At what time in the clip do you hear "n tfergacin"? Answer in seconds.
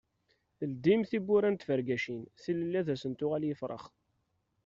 1.51-2.19